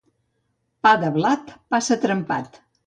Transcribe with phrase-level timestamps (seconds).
[0.87, 2.63] Pa de blat passa trempat.